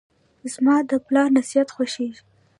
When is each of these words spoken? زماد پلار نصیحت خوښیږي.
زماد 0.53 0.87
پلار 1.07 1.27
نصیحت 1.37 1.69
خوښیږي. 1.75 2.21